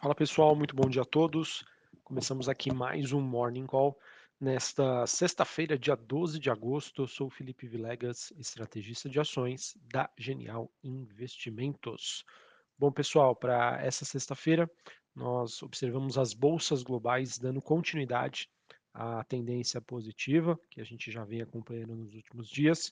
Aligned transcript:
Fala 0.00 0.14
pessoal, 0.14 0.56
muito 0.56 0.74
bom 0.74 0.88
dia 0.88 1.02
a 1.02 1.04
todos. 1.04 1.62
Começamos 2.02 2.48
aqui 2.48 2.72
mais 2.72 3.12
um 3.12 3.20
Morning 3.20 3.66
Call 3.66 3.98
nesta 4.40 5.06
sexta-feira, 5.06 5.78
dia 5.78 5.94
12 5.94 6.38
de 6.38 6.48
agosto. 6.48 7.02
Eu 7.02 7.06
sou 7.06 7.26
o 7.26 7.30
Felipe 7.30 7.66
Vilegas, 7.66 8.32
estrategista 8.38 9.10
de 9.10 9.20
ações 9.20 9.76
da 9.92 10.08
Genial 10.16 10.72
Investimentos. 10.82 12.24
Bom 12.78 12.90
pessoal, 12.90 13.36
para 13.36 13.78
essa 13.84 14.06
sexta-feira 14.06 14.70
nós 15.14 15.62
observamos 15.62 16.16
as 16.16 16.32
bolsas 16.32 16.82
globais 16.82 17.36
dando 17.36 17.60
continuidade 17.60 18.48
à 18.94 19.22
tendência 19.24 19.82
positiva 19.82 20.58
que 20.70 20.80
a 20.80 20.84
gente 20.84 21.12
já 21.12 21.24
vem 21.24 21.42
acompanhando 21.42 21.94
nos 21.94 22.14
últimos 22.14 22.48
dias 22.48 22.90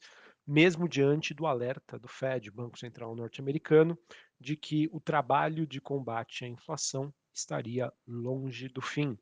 mesmo 0.48 0.88
diante 0.88 1.34
do 1.34 1.46
alerta 1.46 1.98
do 1.98 2.08
Fed, 2.08 2.50
Banco 2.50 2.78
Central 2.78 3.14
Norte-Americano, 3.14 3.98
de 4.40 4.56
que 4.56 4.88
o 4.92 5.00
trabalho 5.00 5.66
de 5.66 5.80
combate 5.80 6.44
à 6.44 6.48
inflação 6.48 7.12
estaria 7.32 7.92
longe 8.06 8.68
do 8.68 8.80
fim. 8.80 9.16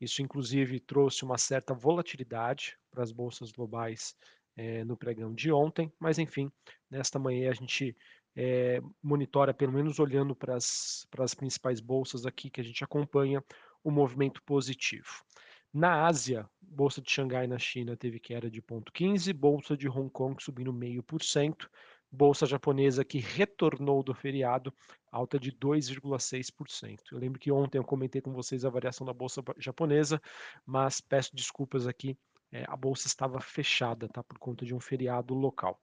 Isso, 0.00 0.22
inclusive, 0.22 0.80
trouxe 0.80 1.24
uma 1.24 1.38
certa 1.38 1.74
volatilidade 1.74 2.76
para 2.90 3.02
as 3.02 3.10
bolsas 3.10 3.50
globais 3.50 4.14
é, 4.56 4.84
no 4.84 4.96
pregão 4.96 5.34
de 5.34 5.52
ontem, 5.52 5.92
mas, 5.98 6.18
enfim, 6.18 6.50
nesta 6.90 7.18
manhã 7.18 7.50
a 7.50 7.54
gente 7.54 7.96
é, 8.36 8.80
monitora, 9.02 9.52
pelo 9.52 9.72
menos 9.72 9.98
olhando 9.98 10.34
para 10.34 10.54
as, 10.54 11.06
principais 11.36 11.80
bolsas 11.80 12.24
aqui 12.24 12.48
que 12.48 12.60
a 12.60 12.64
gente 12.64 12.84
acompanha, 12.84 13.42
o 13.82 13.90
movimento 13.90 14.42
positivo. 14.44 15.24
Na 15.72 16.06
Ásia, 16.06 16.48
bolsa 16.60 17.02
de 17.02 17.10
Xangai 17.10 17.46
na 17.46 17.58
China 17.58 17.96
teve 17.96 18.18
queda 18.18 18.50
de 18.50 18.62
0,15, 18.62 19.32
bolsa 19.32 19.76
de 19.76 19.88
Hong 19.88 20.10
Kong 20.10 20.42
subindo 20.42 20.72
0,5%, 20.72 21.68
bolsa 22.10 22.46
japonesa 22.46 23.04
que 23.04 23.18
retornou 23.18 24.02
do 24.02 24.14
feriado, 24.14 24.72
alta 25.10 25.38
de 25.38 25.52
2,6%. 25.52 26.98
Eu 27.12 27.18
lembro 27.18 27.38
que 27.38 27.52
ontem 27.52 27.78
eu 27.78 27.84
comentei 27.84 28.20
com 28.20 28.32
vocês 28.32 28.64
a 28.64 28.70
variação 28.70 29.06
da 29.06 29.12
bolsa 29.12 29.42
japonesa, 29.58 30.20
mas 30.64 31.00
peço 31.00 31.34
desculpas 31.34 31.86
aqui, 31.86 32.16
é, 32.50 32.64
a 32.66 32.76
bolsa 32.76 33.06
estava 33.06 33.40
fechada, 33.40 34.08
tá, 34.08 34.22
por 34.22 34.38
conta 34.38 34.64
de 34.64 34.74
um 34.74 34.80
feriado 34.80 35.34
local. 35.34 35.80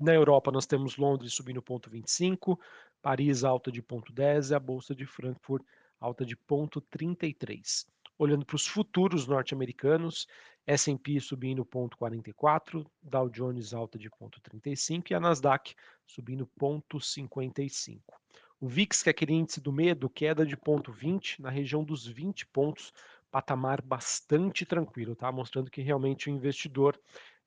Na 0.00 0.12
Europa 0.12 0.50
nós 0.50 0.66
temos 0.66 0.96
Londres 0.96 1.32
subindo 1.32 1.62
0,25, 1.62 2.58
Paris 3.00 3.44
alta 3.44 3.70
de 3.70 3.82
0,10 3.82 4.50
e 4.50 4.54
a 4.54 4.60
bolsa 4.60 4.94
de 4.94 5.06
Frankfurt 5.06 5.64
alta 6.00 6.24
de 6.24 6.36
0,33. 6.36 7.86
Olhando 8.18 8.44
para 8.44 8.56
os 8.56 8.66
futuros 8.66 9.26
norte-americanos, 9.26 10.26
S&P 10.66 11.20
subindo 11.20 11.64
0,44, 11.64 12.84
Dow 13.02 13.28
Jones 13.28 13.72
alta 13.72 13.98
de 13.98 14.10
0,35 14.10 15.10
e 15.10 15.14
a 15.14 15.20
Nasdaq 15.20 15.74
subindo 16.04 16.48
0,55. 16.58 18.00
O 18.60 18.66
VIX, 18.66 19.02
que 19.02 19.08
é 19.08 19.12
aquele 19.12 19.34
índice 19.34 19.60
do 19.60 19.72
medo, 19.72 20.08
queda 20.08 20.44
de 20.44 20.56
0,20 20.56 21.40
na 21.40 21.50
região 21.50 21.84
dos 21.84 22.06
20 22.06 22.46
pontos, 22.46 22.92
patamar 23.30 23.82
bastante 23.82 24.64
tranquilo, 24.64 25.14
tá? 25.14 25.30
Mostrando 25.30 25.70
que 25.70 25.82
realmente 25.82 26.28
o 26.28 26.32
investidor, 26.32 26.98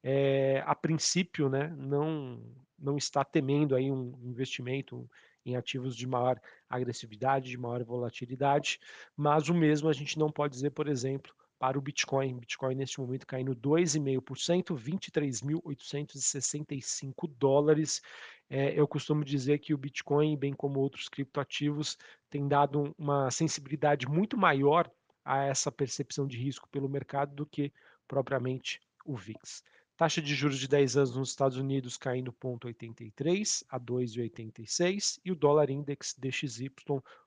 é, 0.04 0.64
a 0.66 0.76
princípio, 0.76 1.50
né, 1.50 1.74
não, 1.78 2.40
não 2.78 2.96
está 2.96 3.24
temendo 3.26 3.76
aí 3.76 3.92
um 3.92 4.14
investimento, 4.24 5.10
em 5.46 5.56
ativos 5.56 5.96
de 5.96 6.06
maior 6.06 6.40
agressividade, 6.70 7.50
de 7.50 7.58
maior 7.58 7.84
volatilidade, 7.84 8.80
mas 9.16 9.50
o 9.50 9.54
mesmo 9.54 9.90
a 9.90 9.94
gente 9.94 10.20
não 10.20 10.32
pode 10.32 10.54
dizer, 10.54 10.72
por 10.72 10.88
exemplo, 10.88 11.34
para 11.60 11.78
o 11.78 11.82
Bitcoin. 11.82 12.40
Bitcoin 12.40 12.76
neste 12.76 13.02
momento 13.02 13.28
caindo 13.28 13.54
2,5%, 13.54 14.74
23.865 14.76 17.30
dólares. 17.38 18.02
É, 18.50 18.80
eu 18.80 18.88
costumo 18.88 19.26
dizer 19.26 19.60
que 19.60 19.74
o 19.74 19.78
Bitcoin, 19.78 20.38
bem 20.38 20.54
como 20.54 20.80
outros 20.80 21.10
criptoativos, 21.10 21.98
tem 22.30 22.48
dado 22.48 22.96
uma 22.98 23.30
sensibilidade 23.30 24.08
muito 24.08 24.38
maior 24.38 24.90
a 25.24 25.44
essa 25.44 25.72
percepção 25.72 26.26
de 26.26 26.38
risco 26.38 26.68
pelo 26.70 26.90
mercado 26.90 27.36
do 27.36 27.46
que 27.46 27.72
propriamente 28.08 28.82
o 29.06 29.16
VIX. 29.16 29.64
Taxa 30.00 30.22
de 30.22 30.34
juros 30.34 30.58
de 30.58 30.66
10 30.66 30.96
anos 30.96 31.14
nos 31.14 31.28
Estados 31.28 31.58
Unidos 31.58 31.98
caindo 31.98 32.32
0,83 32.32 33.66
a 33.68 33.78
2,86 33.78 35.20
e 35.26 35.32
o 35.34 35.36
dólar 35.36 35.70
index 35.70 36.16
DXY, 36.18 36.72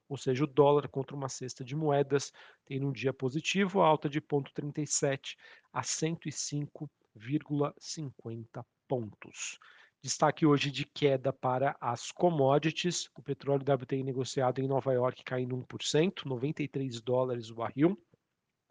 ou 0.09 0.17
seja, 0.17 0.43
o 0.43 0.47
dólar 0.47 0.87
contra 0.87 1.15
uma 1.15 1.29
cesta 1.29 1.63
de 1.63 1.75
moedas, 1.75 2.33
tem 2.65 2.83
um 2.83 2.91
dia 2.91 3.13
positivo, 3.13 3.81
alta 3.81 4.09
de 4.09 4.19
0,37 4.19 5.37
a 5.71 5.83
105,50 5.83 8.65
pontos. 8.87 9.59
Destaque 10.01 10.43
hoje 10.43 10.71
de 10.71 10.83
queda 10.83 11.31
para 11.31 11.77
as 11.79 12.11
commodities. 12.11 13.07
O 13.15 13.21
petróleo 13.21 13.63
WTI 13.71 14.01
negociado 14.01 14.59
em 14.59 14.67
Nova 14.67 14.91
York 14.91 15.23
caindo 15.23 15.55
1%, 15.55 16.25
93 16.25 16.99
dólares 17.01 17.51
o 17.51 17.55
barril. 17.55 17.95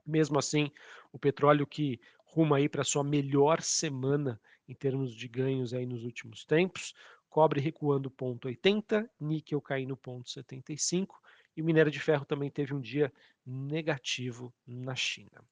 Mesmo 0.05 0.41
assim, 0.41 0.73
o 1.13 1.21
petróleo 1.21 1.65
que 1.65 2.01
rumo 2.33 2.55
aí 2.55 2.67
para 2.67 2.83
sua 2.83 3.05
melhor 3.05 3.61
semana 3.61 4.41
em 4.67 4.75
termos 4.75 5.15
de 5.15 5.29
ganhos 5.29 5.75
aí 5.75 5.85
nos 5.85 6.03
últimos 6.03 6.47
tempos. 6.47 6.95
Cobre 7.29 7.61
recuando 7.61 8.11
0,80, 8.11 9.07
níquel 9.21 9.61
caindo 9.61 9.95
0,75 9.97 11.09
e 11.55 11.61
o 11.61 11.65
minério 11.65 11.93
de 11.93 12.01
ferro 12.01 12.25
também 12.25 12.51
teve 12.51 12.73
um 12.73 12.81
dia 12.81 13.13
negativo 13.45 14.53
na 14.67 14.95
China. 14.95 15.45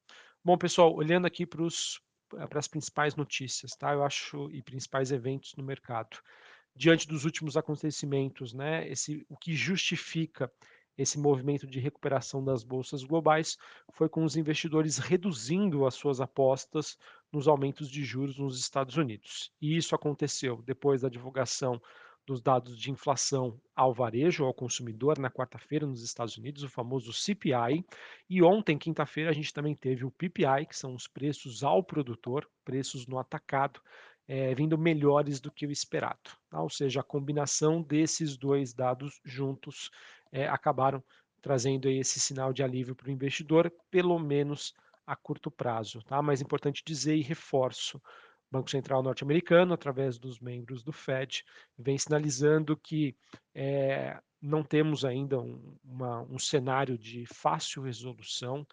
Bom, 0.43 0.57
pessoal, 0.57 0.95
olhando 0.95 1.27
aqui 1.27 1.45
para 1.45 2.59
as 2.59 2.69
principais 2.69 3.15
notícias, 3.15 3.73
tá? 3.73 3.93
Eu 3.93 4.03
acho 4.03 4.51
e 4.51 4.63
principais 4.63 5.13
eventos 5.13 5.55
no 5.57 5.63
mercado. 5.63 6.17
Diante 6.75 7.07
dos 7.07 7.27
últimos 7.27 7.59
acontecimentos, 7.59 8.55
né? 8.55 8.89
Esse 8.89 9.27
o 9.29 9.37
que 9.37 9.55
justifica 9.55 10.51
esse 10.97 11.19
movimento 11.19 11.67
de 11.67 11.81
recuperação 11.81 12.45
das 12.45 12.63
bolsas 12.63 13.03
globais 13.03 13.57
foi 13.93 14.09
com 14.09 14.25
os 14.25 14.37
investidores 14.37 14.99
reduzindo 14.99 15.87
as 15.87 15.95
suas 15.95 16.21
apostas 16.21 16.97
nos 17.33 17.49
aumentos 17.49 17.91
de 17.91 18.05
juros 18.05 18.39
nos 18.39 18.59
Estados 18.59 18.97
Unidos. 18.97 19.53
E 19.61 19.77
isso 19.77 19.95
aconteceu 19.95 20.63
depois 20.63 21.03
da 21.03 21.09
divulgação 21.09 21.81
dos 22.27 22.41
dados 22.41 22.79
de 22.79 22.91
inflação 22.91 23.61
ao 23.75 23.93
varejo, 23.93 24.45
ao 24.45 24.55
consumidor, 24.55 25.19
na 25.19 25.31
quarta-feira 25.31 25.87
nos 25.87 26.03
Estados 26.03 26.37
Unidos, 26.37 26.63
o 26.63 26.69
famoso 26.69 27.13
CPI. 27.13 27.85
E 28.29 28.43
ontem, 28.43 28.79
quinta-feira, 28.79 29.31
a 29.31 29.33
gente 29.33 29.53
também 29.53 29.75
teve 29.75 30.05
o 30.05 30.11
PPI, 30.13 30.67
que 30.69 30.77
são 30.77 30.95
os 30.95 31.09
preços 31.09 31.65
ao 31.65 31.83
produtor, 31.83 32.49
preços 32.65 33.07
no 33.07 33.19
atacado, 33.19 33.81
é, 34.29 34.55
vindo 34.55 34.79
melhores 34.79 35.41
do 35.41 35.51
que 35.51 35.67
o 35.67 35.73
esperado. 35.73 36.31
Tá? 36.49 36.63
Ou 36.63 36.71
seja, 36.71 37.01
a 37.01 37.05
combinação 37.05 37.83
desses 37.83 38.37
dois 38.37 38.73
dados 38.73 39.21
juntos 39.25 39.91
é, 40.33 40.49
acabaram 40.49 41.03
trazendo 41.41 41.89
esse 41.89 42.21
sinal 42.21 42.53
de 42.53 42.63
alívio 42.63 42.95
para 42.95 43.09
o 43.09 43.11
investidor, 43.11 43.73
pelo 43.91 44.19
menos 44.19 44.75
a 45.07 45.17
curto 45.17 45.51
prazo. 45.51 46.03
Tá? 46.03 46.21
Mas 46.23 46.41
é 46.41 46.45
importante 46.45 46.83
dizer 46.85 47.17
e 47.17 47.23
reforço, 47.23 47.99
o 47.99 48.03
Banco 48.53 48.71
Central 48.71 49.03
norte-americano, 49.03 49.73
através 49.73 50.19
dos 50.19 50.41
membros 50.41 50.83
do 50.83 50.93
Fed, 50.93 51.45
vem 51.79 51.97
sinalizando 51.97 52.77
que 52.77 53.17
é, 53.55 54.21
não 54.41 54.63
temos 54.63 55.05
ainda 55.05 55.41
um, 55.41 55.77
uma, 55.85 56.23
um 56.23 56.39
cenário 56.39 56.99
de 56.99 57.27
fácil 57.27 57.83
resolução. 57.83 58.67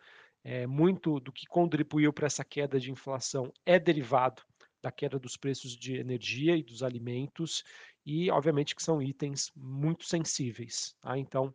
É, 0.44 0.66
muito 0.66 1.20
do 1.20 1.32
que 1.32 1.46
contribuiu 1.46 2.14
para 2.14 2.28
essa 2.28 2.44
queda 2.44 2.80
de 2.80 2.90
inflação 2.90 3.52
é 3.66 3.78
derivado 3.78 4.42
da 4.82 4.92
queda 4.92 5.20
dos 5.20 5.36
preços 5.36 5.76
de 5.76 5.98
energia 5.98 6.56
e 6.56 6.64
dos 6.64 6.84
alimentos, 6.84 7.64
e 8.08 8.32
obviamente 8.32 8.74
que 8.74 8.82
são 8.82 9.02
itens 9.02 9.52
muito 9.54 10.06
sensíveis. 10.06 10.96
Tá? 11.02 11.18
Então, 11.18 11.52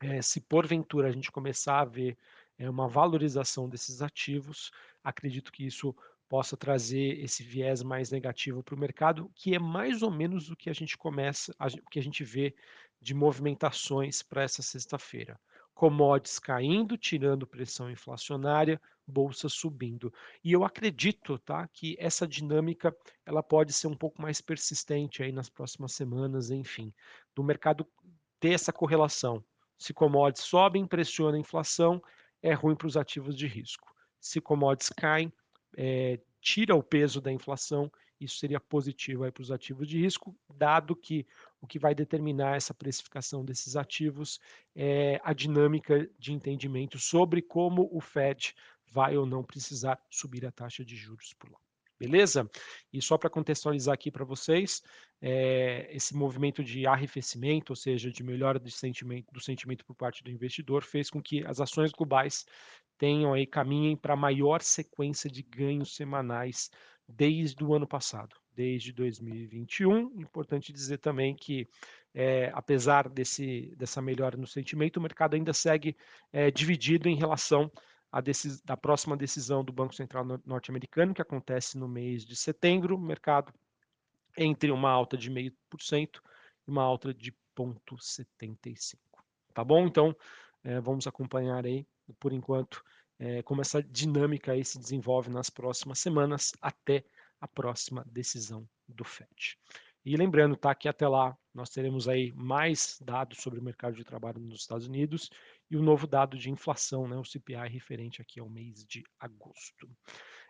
é, 0.00 0.20
se 0.20 0.40
porventura 0.40 1.06
a 1.06 1.12
gente 1.12 1.30
começar 1.30 1.78
a 1.78 1.84
ver 1.84 2.18
é, 2.58 2.68
uma 2.68 2.88
valorização 2.88 3.68
desses 3.68 4.02
ativos, 4.02 4.72
acredito 5.04 5.52
que 5.52 5.64
isso 5.64 5.94
possa 6.28 6.56
trazer 6.56 7.22
esse 7.22 7.44
viés 7.44 7.84
mais 7.84 8.10
negativo 8.10 8.64
para 8.64 8.74
o 8.74 8.78
mercado, 8.78 9.30
que 9.32 9.54
é 9.54 9.60
mais 9.60 10.02
ou 10.02 10.10
menos 10.10 10.50
o 10.50 10.56
que 10.56 10.70
a 10.70 10.72
gente 10.72 10.98
começa, 10.98 11.54
o 11.60 11.90
que 11.90 12.00
a 12.00 12.02
gente 12.02 12.24
vê 12.24 12.52
de 13.00 13.14
movimentações 13.14 14.22
para 14.22 14.42
essa 14.42 14.62
sexta-feira 14.62 15.38
commodities 15.80 16.38
caindo, 16.38 16.98
tirando 16.98 17.46
pressão 17.46 17.90
inflacionária, 17.90 18.78
bolsa 19.06 19.48
subindo. 19.48 20.12
E 20.44 20.52
eu 20.52 20.62
acredito, 20.62 21.38
tá, 21.38 21.66
que 21.68 21.96
essa 21.98 22.28
dinâmica 22.28 22.94
ela 23.24 23.42
pode 23.42 23.72
ser 23.72 23.86
um 23.86 23.96
pouco 23.96 24.20
mais 24.20 24.42
persistente 24.42 25.22
aí 25.22 25.32
nas 25.32 25.48
próximas 25.48 25.94
semanas, 25.94 26.50
enfim, 26.50 26.92
do 27.34 27.42
mercado 27.42 27.86
ter 28.38 28.50
essa 28.50 28.74
correlação. 28.74 29.42
Se 29.78 29.94
commodities 29.94 30.46
sobem, 30.46 30.86
pressiona 30.86 31.38
a 31.38 31.40
inflação, 31.40 32.02
é 32.42 32.52
ruim 32.52 32.76
para 32.76 32.86
os 32.86 32.98
ativos 32.98 33.34
de 33.34 33.46
risco. 33.46 33.90
Se 34.20 34.38
commodities 34.38 34.90
caem, 34.90 35.32
é, 35.78 36.20
tira 36.42 36.76
o 36.76 36.82
peso 36.82 37.22
da 37.22 37.32
inflação 37.32 37.90
isso 38.20 38.36
seria 38.36 38.60
positivo 38.60 39.30
para 39.32 39.42
os 39.42 39.50
ativos 39.50 39.88
de 39.88 39.98
risco, 39.98 40.36
dado 40.54 40.94
que 40.94 41.26
o 41.60 41.66
que 41.66 41.78
vai 41.78 41.94
determinar 41.94 42.56
essa 42.56 42.72
precificação 42.72 43.44
desses 43.44 43.76
ativos 43.76 44.40
é 44.74 45.20
a 45.22 45.32
dinâmica 45.32 46.08
de 46.18 46.32
entendimento 46.32 46.98
sobre 46.98 47.42
como 47.42 47.88
o 47.92 48.00
Fed 48.00 48.54
vai 48.90 49.16
ou 49.16 49.26
não 49.26 49.44
precisar 49.44 50.00
subir 50.10 50.44
a 50.46 50.50
taxa 50.50 50.84
de 50.84 50.96
juros 50.96 51.34
por 51.38 51.50
lá. 51.50 51.58
Beleza? 51.98 52.50
E 52.90 53.02
só 53.02 53.18
para 53.18 53.28
contextualizar 53.28 53.92
aqui 53.92 54.10
para 54.10 54.24
vocês, 54.24 54.82
é, 55.20 55.86
esse 55.94 56.16
movimento 56.16 56.64
de 56.64 56.86
arrefecimento, 56.86 57.72
ou 57.72 57.76
seja, 57.76 58.10
de 58.10 58.22
melhora 58.22 58.58
do 58.58 58.70
sentimento, 58.70 59.30
do 59.30 59.40
sentimento 59.40 59.84
por 59.84 59.94
parte 59.94 60.24
do 60.24 60.30
investidor, 60.30 60.82
fez 60.82 61.10
com 61.10 61.20
que 61.22 61.44
as 61.44 61.60
ações 61.60 61.92
globais 61.92 62.46
tenham 62.96 63.34
aí 63.34 63.46
caminhem 63.46 63.96
para 63.96 64.14
a 64.14 64.16
maior 64.16 64.62
sequência 64.62 65.30
de 65.30 65.42
ganhos 65.42 65.94
semanais 65.94 66.70
desde 67.06 67.62
o 67.62 67.74
ano 67.74 67.86
passado, 67.86 68.34
desde 68.60 68.92
2021. 68.92 70.20
Importante 70.20 70.70
dizer 70.70 70.98
também 70.98 71.34
que, 71.34 71.66
é, 72.12 72.50
apesar 72.52 73.08
desse, 73.08 73.74
dessa 73.74 74.02
melhora 74.02 74.36
no 74.36 74.46
sentimento, 74.46 74.98
o 74.98 75.00
mercado 75.00 75.34
ainda 75.34 75.54
segue 75.54 75.96
é, 76.30 76.50
dividido 76.50 77.08
em 77.08 77.16
relação 77.16 77.72
decis, 78.22 78.60
da 78.60 78.76
próxima 78.76 79.16
decisão 79.16 79.64
do 79.64 79.72
Banco 79.72 79.94
Central 79.94 80.26
norte-americano, 80.44 81.14
que 81.14 81.22
acontece 81.22 81.78
no 81.78 81.88
mês 81.88 82.22
de 82.22 82.36
setembro, 82.36 82.98
mercado 82.98 83.50
entre 84.36 84.70
uma 84.70 84.90
alta 84.90 85.16
de 85.16 85.30
0,5% 85.30 86.20
e 86.68 86.70
uma 86.70 86.82
alta 86.82 87.14
de 87.14 87.32
0,75%. 87.58 88.98
Tá 89.54 89.64
bom? 89.64 89.86
Então, 89.86 90.14
é, 90.62 90.78
vamos 90.80 91.06
acompanhar 91.06 91.64
aí, 91.64 91.86
por 92.18 92.30
enquanto, 92.30 92.84
é, 93.18 93.42
como 93.42 93.62
essa 93.62 93.82
dinâmica 93.82 94.52
aí 94.52 94.66
se 94.66 94.78
desenvolve 94.78 95.30
nas 95.30 95.48
próximas 95.48 95.98
semanas 95.98 96.52
até 96.60 97.02
a 97.40 97.48
próxima 97.48 98.04
decisão 98.10 98.68
do 98.88 99.04
FED. 99.04 99.58
E 100.04 100.16
lembrando, 100.16 100.56
tá, 100.56 100.74
que 100.74 100.88
até 100.88 101.06
lá 101.06 101.36
nós 101.54 101.70
teremos 101.70 102.08
aí 102.08 102.32
mais 102.32 102.98
dados 103.04 103.38
sobre 103.38 103.58
o 103.58 103.62
mercado 103.62 103.94
de 103.94 104.04
trabalho 104.04 104.40
nos 104.40 104.60
Estados 104.60 104.86
Unidos 104.86 105.30
e 105.70 105.76
o 105.76 105.82
novo 105.82 106.06
dado 106.06 106.38
de 106.38 106.50
inflação, 106.50 107.06
né, 107.06 107.16
o 107.16 107.24
CPI 107.24 107.68
referente 107.68 108.22
aqui 108.22 108.40
ao 108.40 108.48
mês 108.48 108.84
de 108.84 109.04
agosto. 109.18 109.88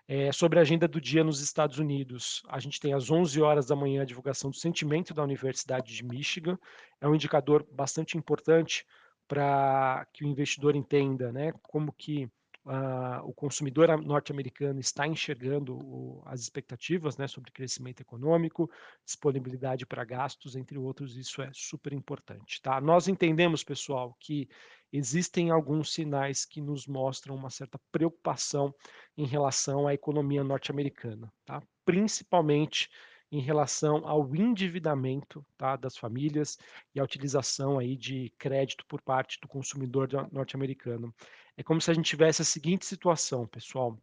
É, 0.06 0.32
sobre 0.32 0.58
a 0.58 0.62
agenda 0.62 0.88
do 0.88 1.00
dia 1.00 1.22
nos 1.22 1.40
Estados 1.40 1.78
Unidos, 1.78 2.42
a 2.48 2.58
gente 2.58 2.81
tem 2.81 2.92
às 2.94 3.10
11 3.10 3.40
horas 3.40 3.66
da 3.66 3.76
manhã 3.76 4.02
a 4.02 4.04
divulgação 4.04 4.50
do 4.50 4.56
sentimento 4.56 5.14
da 5.14 5.22
Universidade 5.22 5.94
de 5.94 6.04
Michigan. 6.04 6.58
É 7.00 7.08
um 7.08 7.14
indicador 7.14 7.66
bastante 7.70 8.19
importante 8.19 8.84
para 9.28 10.04
que 10.12 10.25
o 10.25 10.28
investidor 10.28 10.75
entenda 10.75 11.32
né, 11.32 11.52
como 11.62 11.92
que 11.92 12.28
uh, 12.64 13.24
o 13.24 13.32
consumidor 13.32 13.88
norte-americano 14.02 14.80
está 14.80 15.06
enxergando 15.06 15.76
o, 15.76 16.22
as 16.26 16.40
expectativas 16.40 17.16
né, 17.16 17.26
sobre 17.26 17.50
crescimento 17.50 18.00
econômico, 18.00 18.70
disponibilidade 19.04 19.86
para 19.86 20.04
gastos, 20.04 20.56
entre 20.56 20.78
outros, 20.78 21.16
isso 21.16 21.42
é 21.42 21.50
super 21.52 21.92
importante. 21.92 22.60
Tá? 22.60 22.80
Nós 22.80 23.08
entendemos, 23.08 23.64
pessoal, 23.64 24.16
que 24.20 24.48
existem 24.92 25.50
alguns 25.50 25.92
sinais 25.92 26.44
que 26.44 26.60
nos 26.60 26.86
mostram 26.86 27.34
uma 27.34 27.50
certa 27.50 27.80
preocupação 27.92 28.74
em 29.16 29.26
relação 29.26 29.86
à 29.86 29.94
economia 29.94 30.42
norte-americana, 30.42 31.32
tá? 31.44 31.62
principalmente 31.84 32.88
em 33.32 33.40
relação 33.40 34.06
ao 34.06 34.34
endividamento 34.34 35.44
tá, 35.56 35.76
das 35.76 35.96
famílias 35.96 36.58
e 36.94 36.98
a 36.98 37.04
utilização 37.04 37.78
aí 37.78 37.96
de 37.96 38.32
crédito 38.36 38.84
por 38.86 39.00
parte 39.00 39.38
do 39.40 39.46
consumidor 39.46 40.08
norte-americano. 40.32 41.14
É 41.60 41.62
como 41.62 41.78
se 41.78 41.90
a 41.90 41.94
gente 41.94 42.08
tivesse 42.08 42.40
a 42.40 42.44
seguinte 42.44 42.86
situação, 42.86 43.46
pessoal. 43.46 44.02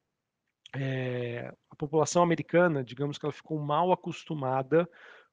É, 0.75 1.51
a 1.71 1.75
população 1.75 2.21
americana, 2.21 2.83
digamos 2.83 3.17
que 3.17 3.25
ela 3.25 3.33
ficou 3.33 3.57
mal 3.57 3.91
acostumada 3.91 4.87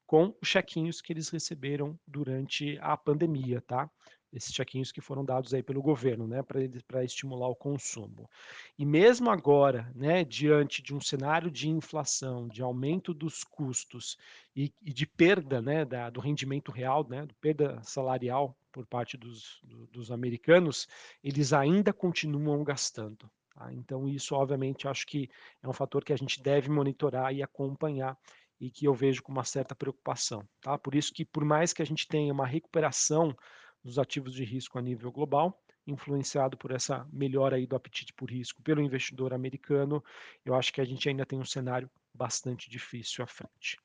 com 0.06 0.34
os 0.40 0.48
chequinhos 0.48 1.02
que 1.02 1.12
eles 1.12 1.28
receberam 1.28 2.00
durante 2.06 2.78
a 2.80 2.96
pandemia, 2.96 3.60
tá? 3.60 3.90
Esses 4.34 4.52
chequinhos 4.52 4.90
que 4.90 5.00
foram 5.00 5.24
dados 5.24 5.54
aí 5.54 5.62
pelo 5.62 5.80
governo, 5.80 6.26
né, 6.26 6.42
para 6.42 7.04
estimular 7.04 7.48
o 7.48 7.54
consumo. 7.54 8.28
E 8.76 8.84
mesmo 8.84 9.30
agora, 9.30 9.90
né, 9.94 10.24
diante 10.24 10.82
de 10.82 10.94
um 10.94 11.00
cenário 11.00 11.50
de 11.50 11.68
inflação, 11.68 12.48
de 12.48 12.60
aumento 12.60 13.14
dos 13.14 13.44
custos 13.44 14.18
e, 14.54 14.72
e 14.82 14.92
de 14.92 15.06
perda, 15.06 15.62
né, 15.62 15.84
da, 15.84 16.10
do 16.10 16.20
rendimento 16.20 16.72
real, 16.72 17.06
né, 17.08 17.24
do 17.24 17.34
perda 17.36 17.80
salarial 17.82 18.56
por 18.72 18.84
parte 18.84 19.16
dos, 19.16 19.60
do, 19.62 19.86
dos 19.86 20.10
americanos, 20.10 20.88
eles 21.22 21.52
ainda 21.52 21.92
continuam 21.92 22.64
gastando. 22.64 23.30
Tá? 23.54 23.72
Então 23.72 24.08
isso, 24.08 24.34
obviamente, 24.34 24.88
acho 24.88 25.06
que 25.06 25.30
é 25.62 25.68
um 25.68 25.72
fator 25.72 26.04
que 26.04 26.12
a 26.12 26.16
gente 26.16 26.42
deve 26.42 26.68
monitorar 26.68 27.32
e 27.32 27.40
acompanhar 27.40 28.18
e 28.60 28.70
que 28.70 28.86
eu 28.86 28.94
vejo 28.94 29.22
com 29.22 29.32
uma 29.32 29.44
certa 29.44 29.74
preocupação, 29.74 30.46
tá? 30.60 30.78
Por 30.78 30.94
isso 30.94 31.12
que 31.12 31.24
por 31.24 31.44
mais 31.44 31.72
que 31.72 31.82
a 31.82 31.84
gente 31.84 32.06
tenha 32.06 32.32
uma 32.32 32.46
recuperação 32.46 33.36
dos 33.84 33.98
ativos 33.98 34.32
de 34.32 34.44
risco 34.44 34.78
a 34.78 34.82
nível 34.82 35.12
global, 35.12 35.60
influenciado 35.86 36.56
por 36.56 36.70
essa 36.70 37.06
melhora 37.12 37.56
aí 37.56 37.66
do 37.66 37.76
apetite 37.76 38.12
por 38.14 38.30
risco 38.30 38.62
pelo 38.62 38.80
investidor 38.80 39.34
americano, 39.34 40.02
eu 40.44 40.54
acho 40.54 40.72
que 40.72 40.80
a 40.80 40.84
gente 40.84 41.08
ainda 41.08 41.26
tem 41.26 41.38
um 41.38 41.44
cenário 41.44 41.90
bastante 42.14 42.70
difícil 42.70 43.22
à 43.22 43.26
frente. 43.26 43.78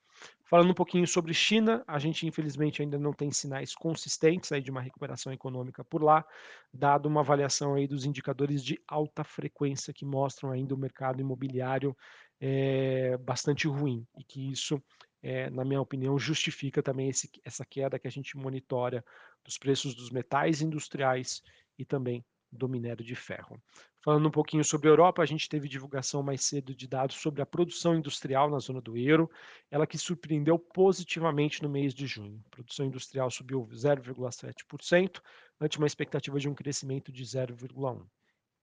Falando 0.44 0.72
um 0.72 0.76
pouquinho 0.76 1.08
sobre 1.08 1.34
China, 1.34 1.84
a 1.88 2.00
gente 2.00 2.26
infelizmente 2.26 2.82
ainda 2.82 2.98
não 2.98 3.14
tem 3.14 3.32
sinais 3.32 3.76
consistentes 3.76 4.52
aí 4.52 4.62
de 4.62 4.72
uma 4.72 4.82
recuperação 4.82 5.32
econômica 5.32 5.84
por 5.84 6.04
lá, 6.04 6.26
dado 6.74 7.06
uma 7.06 7.22
avaliação 7.22 7.76
aí 7.76 7.88
dos 7.88 8.04
indicadores 8.04 8.64
de 8.64 8.80
alta 8.88 9.24
frequência 9.24 9.94
que 9.94 10.04
mostram 10.04 10.52
ainda 10.52 10.74
o 10.74 10.78
mercado 10.78 11.22
imobiliário 11.22 11.96
é, 12.42 13.16
bastante 13.18 13.68
ruim 13.68 14.08
e 14.18 14.24
que 14.24 14.52
isso 14.52 14.82
é, 15.22 15.50
na 15.50 15.66
minha 15.66 15.82
opinião, 15.82 16.18
justifica 16.18 16.82
também 16.82 17.10
esse, 17.10 17.30
essa 17.44 17.66
queda 17.66 18.00
que 18.00 18.08
a 18.08 18.12
gente 18.12 18.38
monitora 18.38 19.04
dos 19.44 19.58
preços 19.58 19.94
dos 19.96 20.10
metais 20.10 20.62
industriais 20.62 21.42
e 21.78 21.86
também 21.86 22.24
do 22.52 22.68
minério 22.68 23.04
de 23.04 23.16
ferro. 23.16 23.62
Falando 24.02 24.28
um 24.28 24.32
pouquinho 24.32 24.64
sobre 24.64 24.88
a 24.88 24.92
Europa, 24.92 25.22
a 25.22 25.26
gente 25.26 25.50
teve 25.50 25.68
divulgação 25.68 26.24
mais 26.24 26.44
cedo 26.46 26.74
de 26.74 26.88
dados 26.88 27.18
sobre 27.18 27.42
a 27.42 27.46
produção 27.46 27.96
industrial 27.96 28.50
na 28.50 28.58
zona 28.58 28.82
do 28.82 28.98
euro, 28.98 29.30
ela 29.70 29.86
que 29.86 29.98
surpreendeu 29.98 30.58
positivamente 30.58 31.62
no 31.62 31.70
mês 31.70 31.94
de 31.94 32.08
junho. 32.08 32.42
A 32.46 32.50
produção 32.50 32.86
industrial 32.86 33.30
subiu 33.30 33.68
0,7%, 33.68 35.22
ante 35.60 35.78
uma 35.78 35.88
expectativa 35.88 36.40
de 36.40 36.48
um 36.48 36.56
crescimento 36.56 37.12
de 37.12 37.24
0,1%. 37.24 38.06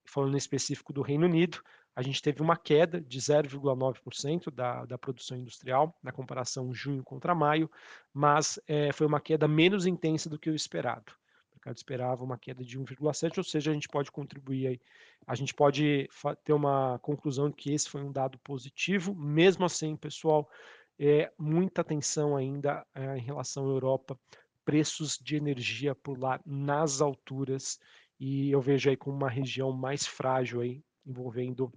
Falando 0.06 0.34
em 0.34 0.38
específico 0.38 0.92
do 0.92 1.02
Reino 1.02 1.26
Unido, 1.26 1.60
a 1.96 2.02
gente 2.02 2.20
teve 2.20 2.42
uma 2.42 2.56
queda 2.56 3.00
de 3.00 3.18
0,9% 3.18 4.50
da, 4.50 4.84
da 4.84 4.98
produção 4.98 5.38
industrial 5.38 5.98
na 6.02 6.12
comparação 6.12 6.72
junho 6.74 7.02
contra 7.02 7.34
maio, 7.34 7.70
mas 8.12 8.60
é, 8.68 8.92
foi 8.92 9.06
uma 9.06 9.18
queda 9.18 9.48
menos 9.48 9.86
intensa 9.86 10.28
do 10.28 10.38
que 10.38 10.50
o 10.50 10.54
esperado. 10.54 11.12
O 11.50 11.54
mercado 11.54 11.76
esperava 11.78 12.22
uma 12.22 12.36
queda 12.36 12.62
de 12.62 12.78
1,7, 12.78 13.38
ou 13.38 13.44
seja, 13.44 13.70
a 13.70 13.74
gente 13.74 13.88
pode 13.88 14.12
contribuir 14.12 14.66
aí, 14.66 14.80
a 15.26 15.34
gente 15.34 15.54
pode 15.54 16.06
ter 16.44 16.52
uma 16.52 16.98
conclusão 16.98 17.48
de 17.48 17.56
que 17.56 17.72
esse 17.72 17.88
foi 17.88 18.02
um 18.02 18.12
dado 18.12 18.38
positivo. 18.40 19.14
Mesmo 19.14 19.64
assim, 19.64 19.96
pessoal, 19.96 20.50
é, 20.98 21.32
muita 21.38 21.80
atenção 21.80 22.36
ainda 22.36 22.86
é, 22.94 23.16
em 23.16 23.22
relação 23.22 23.64
à 23.64 23.68
Europa, 23.68 24.18
preços 24.66 25.18
de 25.18 25.34
energia 25.36 25.94
por 25.94 26.18
lá 26.18 26.38
nas 26.44 27.00
alturas, 27.00 27.80
e 28.18 28.50
eu 28.50 28.60
vejo 28.60 28.88
aí 28.88 28.96
como 28.96 29.16
uma 29.16 29.28
região 29.28 29.72
mais 29.72 30.06
frágil 30.06 30.60
aí, 30.60 30.82
envolvendo 31.04 31.72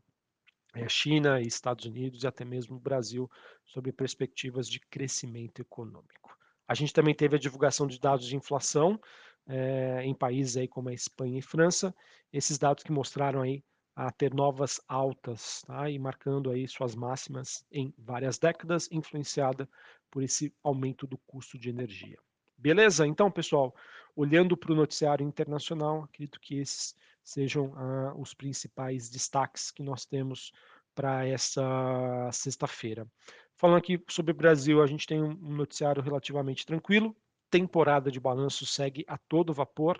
é, 0.73 0.87
China 0.87 1.41
Estados 1.41 1.85
Unidos 1.85 2.23
e 2.23 2.27
até 2.27 2.45
mesmo 2.45 2.77
o 2.77 2.79
Brasil 2.79 3.29
sobre 3.65 3.91
perspectivas 3.91 4.67
de 4.67 4.79
crescimento 4.79 5.61
econômico. 5.61 6.37
A 6.67 6.73
gente 6.73 6.93
também 6.93 7.15
teve 7.15 7.35
a 7.35 7.39
divulgação 7.39 7.87
de 7.87 7.99
dados 7.99 8.27
de 8.27 8.35
inflação 8.35 8.99
é, 9.47 10.03
em 10.03 10.13
países 10.13 10.55
aí 10.57 10.67
como 10.67 10.89
a 10.89 10.93
Espanha 10.93 11.39
e 11.39 11.41
França, 11.41 11.93
esses 12.31 12.57
dados 12.57 12.83
que 12.83 12.91
mostraram 12.91 13.41
aí 13.41 13.63
a 13.95 14.11
ter 14.11 14.33
novas 14.33 14.79
altas 14.87 15.63
tá? 15.65 15.89
e 15.89 15.97
marcando 15.99 16.51
aí 16.51 16.67
suas 16.67 16.95
máximas 16.95 17.65
em 17.71 17.93
várias 17.97 18.37
décadas, 18.37 18.87
influenciada 18.91 19.67
por 20.09 20.23
esse 20.23 20.53
aumento 20.63 21.05
do 21.05 21.17
custo 21.17 21.57
de 21.57 21.69
energia. 21.69 22.17
Beleza? 22.59 23.07
Então, 23.07 23.31
pessoal, 23.31 23.73
olhando 24.13 24.57
para 24.57 24.73
o 24.73 24.75
noticiário 24.75 25.25
internacional, 25.25 26.03
acredito 26.03 26.41
que 26.41 26.59
esses 26.59 26.93
sejam 27.23 27.73
ah, 27.77 28.13
os 28.17 28.33
principais 28.33 29.09
destaques 29.09 29.71
que 29.71 29.81
nós 29.81 30.05
temos 30.05 30.51
para 30.93 31.25
essa 31.25 32.29
sexta-feira. 32.33 33.07
Falando 33.55 33.77
aqui 33.77 34.03
sobre 34.09 34.31
o 34.33 34.35
Brasil, 34.35 34.81
a 34.83 34.87
gente 34.87 35.07
tem 35.07 35.23
um 35.23 35.35
noticiário 35.35 36.01
relativamente 36.01 36.65
tranquilo. 36.65 37.15
Temporada 37.49 38.11
de 38.11 38.19
balanço 38.19 38.65
segue 38.65 39.05
a 39.07 39.17
todo 39.17 39.53
vapor. 39.53 39.97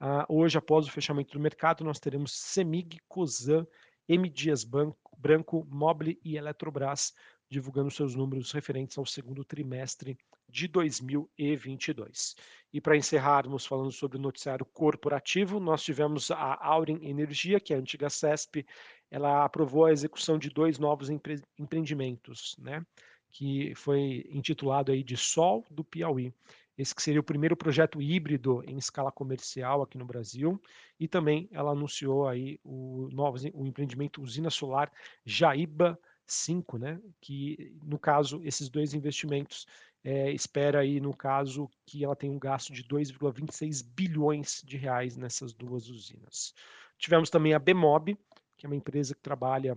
Uh, 0.00 0.24
hoje, 0.28 0.58
após 0.58 0.86
o 0.86 0.90
fechamento 0.90 1.32
do 1.34 1.40
mercado, 1.40 1.84
nós 1.84 2.00
teremos 2.00 2.32
Semig, 2.32 2.98
Cosan, 3.06 3.64
M. 4.08 4.28
Dias 4.28 4.64
Banco, 4.64 5.16
Branco, 5.16 5.64
Mobile 5.70 6.18
e 6.24 6.36
Eletrobras 6.36 7.14
divulgando 7.50 7.90
seus 7.90 8.14
números 8.14 8.52
referentes 8.52 8.96
ao 8.96 9.04
segundo 9.04 9.44
trimestre 9.44 10.16
de 10.50 10.68
2022. 10.68 12.34
E 12.72 12.80
para 12.80 12.96
encerrarmos 12.96 13.66
falando 13.66 13.90
sobre 13.90 14.16
o 14.18 14.20
noticiário 14.20 14.64
corporativo, 14.64 15.58
nós 15.58 15.82
tivemos 15.82 16.30
a 16.30 16.58
Aurin 16.60 17.00
Energia, 17.02 17.58
que 17.58 17.72
é 17.72 17.76
a 17.76 17.80
antiga 17.80 18.08
CESP, 18.08 18.66
ela 19.10 19.44
aprovou 19.44 19.86
a 19.86 19.92
execução 19.92 20.38
de 20.38 20.50
dois 20.50 20.78
novos 20.78 21.10
empre 21.10 21.42
empreendimentos, 21.58 22.56
né? 22.58 22.84
que 23.32 23.74
foi 23.74 24.26
intitulado 24.30 24.92
aí 24.92 25.02
de 25.02 25.16
Sol 25.16 25.64
do 25.70 25.84
Piauí. 25.84 26.32
Esse 26.76 26.94
que 26.94 27.02
seria 27.02 27.20
o 27.20 27.24
primeiro 27.24 27.56
projeto 27.56 28.00
híbrido 28.00 28.62
em 28.66 28.78
escala 28.78 29.12
comercial 29.12 29.82
aqui 29.82 29.98
no 29.98 30.04
Brasil. 30.04 30.60
E 30.98 31.06
também 31.06 31.48
ela 31.52 31.72
anunciou 31.72 32.26
aí 32.26 32.58
o 32.64 33.08
novo 33.12 33.36
o 33.54 33.66
empreendimento 33.66 34.22
Usina 34.22 34.50
Solar 34.50 34.90
Jaíba 35.24 35.98
5, 36.26 36.78
né? 36.78 37.00
Que 37.20 37.76
no 37.84 37.98
caso 37.98 38.40
esses 38.44 38.68
dois 38.68 38.94
investimentos 38.94 39.66
é, 40.02 40.30
espera 40.32 40.80
aí 40.80 41.00
no 41.00 41.14
caso 41.14 41.70
que 41.86 42.04
ela 42.04 42.16
tem 42.16 42.30
um 42.30 42.38
gasto 42.38 42.72
de 42.72 42.84
2,26 42.84 43.84
bilhões 43.84 44.62
de 44.64 44.76
reais 44.76 45.16
nessas 45.16 45.52
duas 45.52 45.88
usinas. 45.88 46.54
Tivemos 46.98 47.30
também 47.30 47.54
a 47.54 47.58
Bemob, 47.58 48.16
que 48.56 48.66
é 48.66 48.68
uma 48.68 48.76
empresa 48.76 49.14
que 49.14 49.20
trabalha 49.20 49.76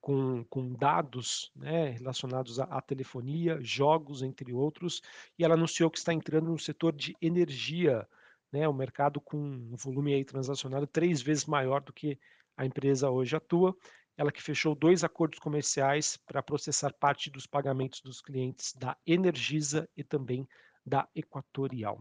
com, 0.00 0.44
com 0.44 0.72
dados 0.74 1.50
né, 1.56 1.90
relacionados 1.90 2.60
à, 2.60 2.64
à, 2.64 2.80
telefonia, 2.82 3.58
jogos, 3.62 4.22
entre 4.22 4.52
outros, 4.52 5.00
e 5.38 5.44
ela 5.44 5.54
anunciou 5.54 5.90
que 5.90 5.96
está 5.96 6.12
entrando 6.12 6.50
no 6.50 6.58
setor 6.58 6.92
de 6.92 7.16
energia, 7.22 8.06
né, 8.52 8.68
um 8.68 8.72
mercado 8.72 9.20
com 9.20 9.38
um 9.38 9.74
volume 9.76 10.12
aí 10.12 10.24
transacionado 10.24 10.86
três 10.86 11.22
vezes 11.22 11.46
maior 11.46 11.80
do 11.80 11.92
que 11.92 12.18
a 12.56 12.66
empresa 12.66 13.10
hoje 13.10 13.34
atua. 13.34 13.74
Ela 14.16 14.32
que 14.32 14.42
fechou 14.42 14.74
dois 14.74 15.02
acordos 15.02 15.38
comerciais 15.38 16.16
para 16.16 16.42
processar 16.42 16.92
parte 16.92 17.30
dos 17.30 17.46
pagamentos 17.46 18.00
dos 18.00 18.20
clientes 18.20 18.72
da 18.74 18.96
Energisa 19.06 19.88
e 19.96 20.04
também 20.04 20.48
da 20.84 21.08
Equatorial. 21.14 22.00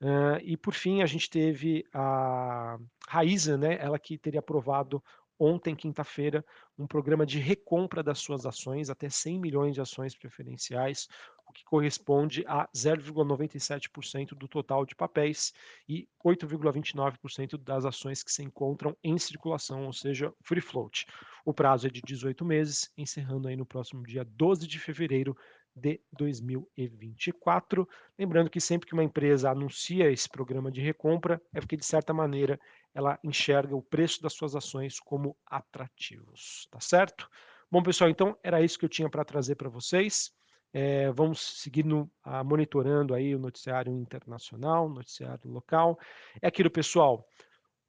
Uh, 0.00 0.38
e 0.42 0.56
por 0.56 0.74
fim, 0.74 1.02
a 1.02 1.06
gente 1.06 1.30
teve 1.30 1.84
a 1.92 2.76
Raíza, 3.08 3.56
né, 3.56 3.78
ela 3.80 3.98
que 3.98 4.18
teria 4.18 4.40
aprovado 4.40 5.02
ontem, 5.38 5.74
quinta-feira, 5.74 6.44
um 6.78 6.86
programa 6.86 7.26
de 7.26 7.38
recompra 7.38 8.02
das 8.02 8.18
suas 8.18 8.46
ações, 8.46 8.90
até 8.90 9.08
100 9.08 9.40
milhões 9.40 9.74
de 9.74 9.80
ações 9.80 10.16
preferenciais, 10.16 11.08
que 11.54 11.64
corresponde 11.64 12.44
a 12.46 12.68
0,97% 12.74 14.34
do 14.34 14.48
total 14.48 14.84
de 14.84 14.94
papéis 14.94 15.54
e 15.88 16.08
8,29% 16.24 17.56
das 17.56 17.84
ações 17.84 18.22
que 18.22 18.32
se 18.32 18.42
encontram 18.42 18.96
em 19.02 19.16
circulação, 19.18 19.86
ou 19.86 19.92
seja, 19.92 20.32
free 20.42 20.60
float. 20.60 21.06
O 21.44 21.54
prazo 21.54 21.86
é 21.86 21.90
de 21.90 22.02
18 22.02 22.44
meses, 22.44 22.90
encerrando 22.98 23.48
aí 23.48 23.56
no 23.56 23.64
próximo 23.64 24.02
dia 24.04 24.24
12 24.24 24.66
de 24.66 24.78
fevereiro 24.78 25.36
de 25.74 26.00
2024. 26.12 27.88
Lembrando 28.18 28.50
que 28.50 28.60
sempre 28.60 28.88
que 28.88 28.94
uma 28.94 29.04
empresa 29.04 29.50
anuncia 29.50 30.10
esse 30.10 30.28
programa 30.28 30.70
de 30.70 30.80
recompra, 30.80 31.40
é 31.52 31.60
porque, 31.60 31.76
de 31.76 31.84
certa 31.84 32.12
maneira, 32.12 32.58
ela 32.94 33.18
enxerga 33.24 33.74
o 33.76 33.82
preço 33.82 34.22
das 34.22 34.34
suas 34.34 34.54
ações 34.54 35.00
como 35.00 35.36
atrativos, 35.46 36.68
tá 36.70 36.80
certo? 36.80 37.28
Bom, 37.70 37.82
pessoal, 37.82 38.08
então 38.08 38.38
era 38.42 38.62
isso 38.62 38.78
que 38.78 38.84
eu 38.84 38.88
tinha 38.88 39.10
para 39.10 39.24
trazer 39.24 39.56
para 39.56 39.68
vocês. 39.68 40.32
É, 40.76 41.12
vamos 41.12 41.40
seguir 41.40 41.84
no, 41.84 42.10
monitorando 42.44 43.14
aí 43.14 43.32
o 43.32 43.38
noticiário 43.38 43.92
internacional, 43.92 44.88
noticiário 44.88 45.48
local. 45.48 45.96
É 46.42 46.48
aquilo, 46.48 46.68
pessoal. 46.68 47.24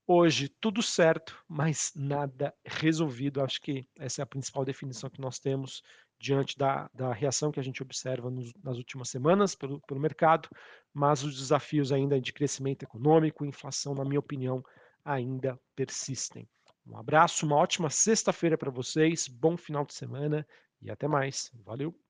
Hoje 0.06 0.48
tudo 0.48 0.80
certo, 0.80 1.36
mas 1.48 1.90
nada 1.96 2.54
resolvido. 2.64 3.42
Acho 3.42 3.60
que 3.60 3.88
essa 3.98 4.22
é 4.22 4.24
a 4.24 4.26
principal 4.26 4.64
definição 4.64 5.10
que 5.10 5.20
nós 5.20 5.40
temos 5.40 5.82
diante 6.16 6.56
da, 6.56 6.88
da 6.94 7.12
reação 7.12 7.50
que 7.50 7.58
a 7.58 7.62
gente 7.62 7.82
observa 7.82 8.30
nos, 8.30 8.52
nas 8.62 8.76
últimas 8.76 9.10
semanas 9.10 9.56
pelo, 9.56 9.80
pelo 9.80 9.98
mercado, 9.98 10.48
mas 10.94 11.24
os 11.24 11.36
desafios 11.36 11.90
ainda 11.90 12.20
de 12.20 12.32
crescimento 12.32 12.84
econômico 12.84 13.44
inflação, 13.44 13.96
na 13.96 14.04
minha 14.04 14.20
opinião, 14.20 14.64
ainda 15.04 15.58
persistem. 15.74 16.48
Um 16.86 16.96
abraço, 16.96 17.44
uma 17.44 17.56
ótima 17.56 17.90
sexta-feira 17.90 18.56
para 18.56 18.70
vocês, 18.70 19.26
bom 19.26 19.56
final 19.56 19.84
de 19.84 19.92
semana 19.92 20.46
e 20.80 20.88
até 20.88 21.08
mais. 21.08 21.50
Valeu! 21.64 22.05